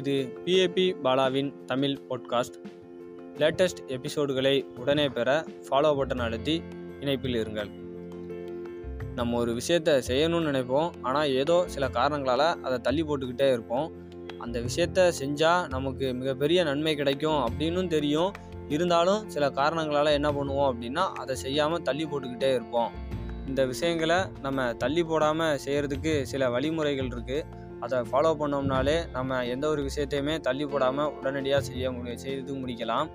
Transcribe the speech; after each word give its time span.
இது 0.00 0.14
பிஏபி 0.44 0.84
பாலாவின் 1.04 1.48
தமிழ் 1.66 1.96
பாட்காஸ்ட் 2.08 2.56
லேட்டஸ்ட் 3.38 3.80
எபிசோடுகளை 3.88 4.52
உடனே 4.76 5.08
பெற 5.08 5.28
ஃபாலோ 5.66 5.90
பட்டன் 5.98 6.22
அழுத்தி 6.24 6.54
இணைப்பில் 7.00 7.34
இருங்கள். 7.34 7.70
நம்ம 9.14 9.38
ஒரு 9.38 9.52
விஷயத்தை 9.54 9.94
செய்யணும்னு 10.08 10.48
நினைப்போம். 10.50 10.90
ஆனால் 11.02 11.30
ஏதோ 11.32 11.56
சில 11.66 11.88
காரணங்களால் 11.88 12.60
அதை 12.62 12.78
தள்ளி 12.78 13.02
போட்டுக்கிட்டே 13.02 13.48
இருப்போம். 13.52 13.88
அந்த 14.38 14.60
விஷயத்த 14.60 15.08
செஞ்சால் 15.20 15.68
நமக்கு 15.68 16.14
மிகப்பெரிய 16.14 16.64
நன்மை 16.64 16.94
கிடைக்கும் 16.94 17.40
அப்படின்னும் 17.46 17.86
தெரியும். 17.86 18.32
இருந்தாலும் 18.68 19.22
சில 19.28 19.44
காரணங்களால் 19.50 20.16
என்ன 20.18 20.30
பண்ணுவோம் 20.30 20.68
அப்படின்னா 20.70 21.06
அதை 21.22 21.36
செய்யாமல் 21.36 21.82
தள்ளி 21.82 22.04
போட்டுக்கிட்டே 22.04 22.52
இருப்போம். 22.54 22.92
இந்த 23.46 23.64
விஷயங்களை 23.66 24.18
நம்ம 24.42 24.74
தள்ளி 24.74 25.04
போடாமல் 25.04 25.58
செய்கிறதுக்கு 25.64 26.22
சில 26.22 26.50
வழிமுறைகள் 26.50 27.06
இருக்குது 27.06 27.58
அதை 27.80 27.98
ஃபாலோ 27.98 28.30
பண்ணோம்னாலே 28.40 29.10
நம்ம 29.10 29.46
எந்த 29.46 29.68
ஒரு 29.68 29.82
விஷயத்தையுமே 29.82 30.40
தள்ளி 30.40 30.66
போடாமல் 30.66 31.12
உடனடியாக 31.18 31.62
செய்ய 31.62 31.92
முடிய 31.92 32.16
செய்து 32.16 32.54
முடிக்கலாம். 32.54 33.08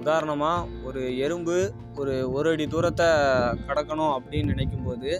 உதாரணமாக 0.00 0.66
ஒரு 0.84 1.18
எறும்பு 1.18 1.72
ஒரு 1.96 2.32
ஒரு 2.32 2.50
அடி 2.50 2.66
தூரத்தை 2.66 3.06
கடக்கணும் 3.68 4.12
அப்படின்னு 4.16 4.52
நினைக்கும்போது 4.54 5.10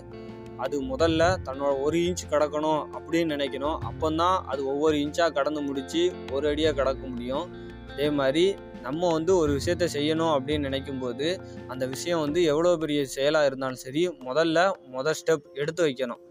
அது 0.56 0.76
முதல்ல 0.82 1.22
தன்னோட 1.44 1.82
ஒரு 1.82 1.96
இன்ச் 1.98 2.24
கடக்கணும் 2.30 2.82
அப்படின்னு 2.96 3.32
நினைக்கணும். 3.34 3.78
அப்போந்தான் 3.88 4.36
அது 4.42 4.66
ஒவ்வொரு 4.66 4.96
இன்ச்சாக 4.96 5.32
கடந்து 5.32 5.62
முடித்து 5.62 6.12
ஒரு 6.32 6.48
அடியாக 6.48 6.76
கடக்க 6.76 7.06
முடியும். 7.06 7.46
அதே 7.90 8.10
மாதிரி 8.10 8.45
நம்ம 8.82 9.12
வந்து 9.12 9.36
ஒரு 9.36 9.52
விஷயத்த 9.52 9.84
செய்யணும் 9.92 10.32
அப்படின்னு 10.36 10.68
நினைக்கும்போது 10.68 11.28
அந்த 11.66 11.86
விஷயம் 11.86 12.20
வந்து 12.20 12.42
எவ்வளோ 12.42 12.76
பெரிய 12.76 13.00
செயலாக 13.06 13.46
இருந்தாலும் 13.46 13.82
சரி 13.84 14.02
முதல்ல 14.08 14.58
முதல் 14.88 15.18
ஸ்டெப் 15.20 15.46
எடுத்து 15.54 15.82
வைக்கணும். 15.86 16.22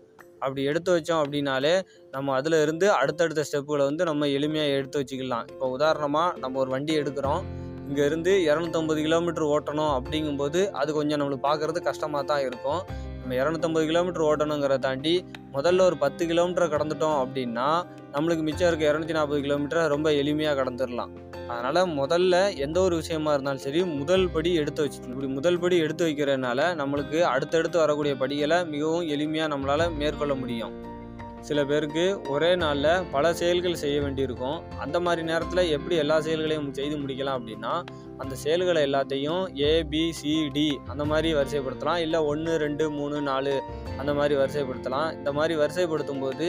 அப்படி 0.44 0.63
எடுத்து 0.71 0.89
வச்சோம் 0.95 1.21
அப்படின்னாலே 1.23 1.73
நம்ம 2.16 2.34
அதில் 2.39 2.57
இருந்து 2.66 2.88
அடுத்தடுத்த 3.02 3.45
ஸ்டெப்புகளை 3.49 3.86
வந்து 3.89 4.03
நம்ம 4.09 4.28
எளிமையாக 4.38 4.77
எடுத்து 4.80 5.00
வச்சுக்கலாம். 5.02 5.45
இப்போ 5.53 5.67
உதாரணமாக 5.77 6.39
நம்ம 6.44 6.59
ஒரு 6.64 6.72
வண்டி 6.75 6.95
எடுக்கிறோம். 7.02 7.42
இங்கேருந்து 7.89 8.31
இரநூத்தம்பது 8.50 9.00
கிலோமீட்டர் 9.08 9.47
ஓட்டணும் 9.55 9.94
அப்படிங்கும்போது 9.97 10.61
அது 10.81 10.92
கொஞ்சம் 11.00 11.19
நம்மளுக்கு 11.22 11.47
பார்க்குறது 11.50 11.81
கஷ்டமாக 11.89 12.23
தான் 12.31 12.45
இருக்கும். 12.47 12.81
நம்ம 13.26 13.38
இரநூத்தம்பது 13.44 13.86
கிலோமீட்டர் 13.86 14.23
ஓட்டணுங்கிறத 14.23 14.80
தாண்டி 14.80 15.26
முதல்ல 15.54 15.81
ஒரு 15.81 15.98
பத்து 15.98 16.23
கிலோமீட்டர் 16.26 16.73
கடந்துட்டோம் 16.73 17.16
அப்படின்னா 17.22 17.67
நம்மளுக்கு 18.14 18.44
மிச்சம் 18.44 18.67
இருக்க 18.67 18.84
இரநூத்தி 18.92 19.12
நாற்பது 19.12 19.40
கிலோமீட்டரை 19.42 19.88
ரொம்ப 19.88 20.12
எளிமையாக 20.12 20.58
கடந்துடலாம் 20.59 21.14
அதனால் 21.48 21.80
முதல்ல 22.00 22.56
எந்த 22.56 22.78
ஒரு 22.82 22.95
விஷயமா 22.95 23.34
இருந்தாலும் 23.34 23.64
சரி 23.66 23.84
முதல் 23.86 24.30
படி 24.30 24.54
எடுத்து 24.54 24.84
வச்சுக்கணும். 24.86 25.14
இப்படி 25.16 25.28
முதல் 25.28 25.59
படி 25.59 25.78
எடுத்து 25.78 26.06
வைக்கிறதுனால 26.08 26.67
நம்மளுக்கு 26.82 27.22
அடுத்தடுத்து 27.22 27.78
வரக்கூடிய 27.78 28.16
படிகளை 28.16 28.66
மிகவும் 28.66 29.08
எளிமையாக 29.16 29.52
நம்மளால் 29.56 29.95
மேற்கொள்ள 29.98 30.36
முடியும். 30.36 30.76
சில 31.48 31.60
பேருக்கு 31.70 32.04
ஒரே 32.34 32.50
நாளில் 32.62 33.04
பல 33.12 33.34
செயல்கள் 33.40 33.82
செய்ய 33.82 33.98
வேண்டியிருக்கும். 34.04 34.58
அந்த 34.84 34.98
மாதிரி 35.06 35.22
நேரத்தில் 35.30 35.72
எப்படி 35.76 35.96
எல்லா 36.04 36.18
செயல்களையும் 36.28 36.70
செய்து 36.78 36.96
முடிக்கலாம் 37.02 37.38
அப்படின்னா 37.40 37.74
அந்த 38.22 38.34
செயல்களை 38.44 38.82
எல்லாத்தையும் 38.88 39.44
ஏபிசிடி 39.68 40.68
அந்த 40.94 41.06
மாதிரி 41.12 41.30
வரிசைப்படுத்தலாம். 41.40 42.02
இல்லை 42.06 42.20
ஒன்று 42.32 42.54
ரெண்டு 42.66 42.86
மூணு 42.98 43.20
நாலு 43.30 43.54
அந்த 43.98 44.14
மாதிரி 44.20 44.36
வரிசைப்படுத்தலாம். 44.42 45.10
இந்த 45.18 45.34
மாதிரி 45.40 45.56
வரிசைப்படுத்தும் 45.62 46.23
போது 46.26 46.48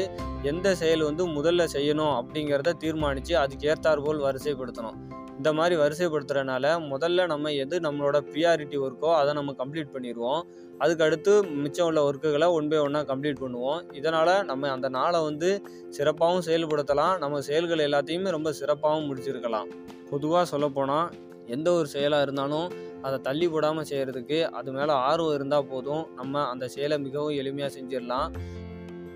எந்த 0.52 0.74
செயல் 0.82 1.08
வந்து 1.08 1.26
முதல்ல 1.36 1.66
செய்யணும் 1.76 2.14
அப்படிங்கிறத 2.20 2.76
தீர்மானித்து 2.84 3.36
அதுக்கு 3.44 3.68
ஏற்றாற்போல் 3.72 4.26
வரிசைப்படுத்தணும். 4.28 4.98
இந்த 5.38 5.50
மாதிரி 5.52 5.74
வரிசைப்படுத்துறதுனால 5.80 6.66
முதல்ல 6.92 7.26
நம்ம 7.32 7.52
எது 7.62 7.76
நம்மளோட 7.86 8.18
ப்ரியாரிட்டி 8.30 8.76
ஒர்க்கோ 8.84 9.10
அதை 9.20 9.32
நம்ம 9.38 9.54
கம்ப்ளீட் 9.58 9.92
பண்ணிடுவோம். 9.94 10.42
அதுக்கடுத்து 10.82 11.32
மிச்சம் 11.62 11.86
உள்ள 11.88 12.00
ஒர்க்குகளை 12.08 12.46
ஒன் 12.56 12.68
பை 12.70 12.78
ஒன்னாக 12.78 13.06
கம்ப்ளீட் 13.12 13.42
பண்ணுவோம். 13.44 13.80
இதனால் 13.92 14.32
நம்ம 14.44 14.70
அந்த 14.70 14.88
நாளை 14.88 15.20
வந்து 15.20 15.50
சிறப்பாகவும் 15.98 16.46
செயல்படுத்தலாம். 16.48 17.14
நம்ம 17.18 17.40
செயல்கள் 17.40 17.86
எல்லாத்தையுமே 17.88 18.34
ரொம்ப 18.36 18.52
சிறப்பாகவும் 18.60 19.08
முடிச்சிருக்கலாம். 19.10 19.70
பொதுவாக 20.10 20.44
சொல்லப்போனால் 20.52 21.08
எந்த 21.56 21.68
ஒரு 21.72 21.88
செயலாக 21.94 22.26
இருந்தாலும் 22.26 22.68
அதை 23.06 23.16
தள்ளி 23.26 23.48
போடாமல் 23.48 23.88
செய்கிறதுக்கு 23.90 24.38
அது 24.58 24.70
மேலே 24.72 24.92
ஆர்வம் 25.08 25.34
இருந்தால் 25.34 25.68
போதும். 25.72 26.04
நம்ம 26.14 26.44
அந்த 26.52 26.68
செயலை 26.76 26.98
மிகவும் 26.98 27.36
எளிமையாக 27.42 27.70
செஞ்சிடலாம். 27.78 28.28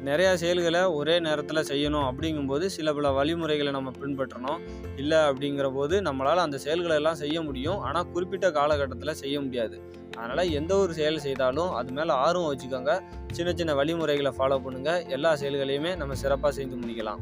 நிறையா 0.09 0.35
செயல்களை 0.35 0.83
ஒரே 0.99 1.15
நேரத்தில் 1.21 1.69
செய்யணும் 1.71 2.05
அப்படிங்கும்போது 2.09 2.67
சில 2.67 2.93
பல 2.93 3.11
வழிமுறைகளை 3.11 3.73
நம்ம 3.73 3.91
பின்பற்றணும். 4.01 4.61
இல்லை 4.97 5.19
அப்படிங்கிற 5.19 5.67
போது 5.73 6.03
நம்மளால் 6.03 6.43
அந்த 6.47 6.59
செயல்களை 6.59 6.97
எல்லாம் 6.97 7.19
செய்ய 7.23 7.43
முடியும். 7.43 7.79
ஆனால் 7.79 8.09
குறிப்பிட்ட 8.13 8.51
காலகட்டத்தில் 8.51 9.19
செய்ய 9.23 9.41
முடியாது. 9.41 9.77
அதனால் 10.17 10.51
எந்த 10.51 10.73
ஒரு 10.77 10.95
செயல் 10.95 11.19
செய்தாலும் 11.19 11.71
அது 11.71 11.93
மேலே 11.93 12.15
ஆர்வம் 12.27 12.49
வச்சுக்கோங்க. 12.53 12.95
சின்ன 13.33 13.53
சின்ன 13.53 13.75
வழிமுறைகளை 13.75 14.33
ஃபாலோ 14.39 14.59
பண்ணுங்கள் 14.65 15.05
எல்லா 15.09 15.33
செயல்களையுமே 15.35 15.97
நம்ம 15.97 16.15
சிறப்பாக 16.15 16.53
செஞ்சு 16.61 16.79
முடிக்கலாம். 16.81 17.21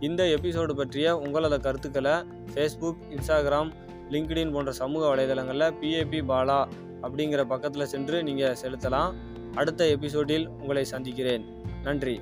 இந்த 0.00 0.22
எபிசோடு 0.36 0.72
பற்றிய 0.74 1.08
உங்களோட 1.24 1.58
கருத்துக்களை 1.60 2.14
ஃபேஸ்புக் 2.52 3.02
இன்ஸ்டாகிராம் 3.16 3.72
லிங்க்டின் 4.14 4.54
போன்ற 4.54 4.72
சமூக 4.72 5.02
வலைதளங்களில் 5.12 5.68
பிஏபி 5.80 6.22
பாலா 6.30 6.60
அப்படிங்கிற 7.02 7.42
பக்கத்தில் 7.52 7.90
சென்று 7.92 8.16
நீங்கள் 8.22 8.58
செலுத்தலாம். 8.62 9.12
அடுத்த 9.54 9.86
எபிசோடில் 9.86 10.48
உங்களை 10.48 10.84
சந்திக்கிறேன். 10.84 11.44
நன்றி. 11.82 12.20